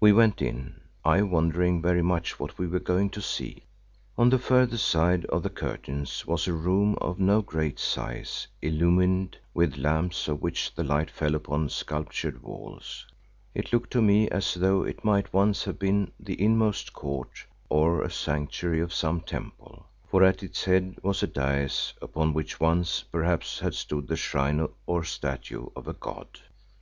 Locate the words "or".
17.68-18.02, 24.86-25.04